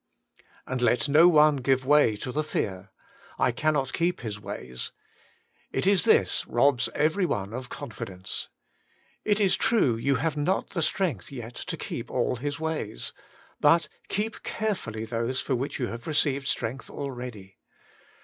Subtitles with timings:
[0.65, 2.89] And let no one give way to the fear:
[3.37, 4.91] I cannot keep His ways;
[5.71, 8.47] it is this rohs one of every con fidence.
[9.23, 13.13] It is true you have not the strength yet to keep all His ways.
[13.59, 17.59] But keep carefully those for which you have received strength already.